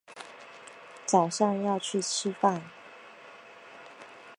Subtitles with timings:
[1.05, 2.63] 早上要去吃饭